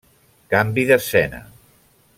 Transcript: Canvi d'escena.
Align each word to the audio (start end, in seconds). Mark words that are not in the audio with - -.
Canvi 0.53 0.87
d'escena. 0.93 1.43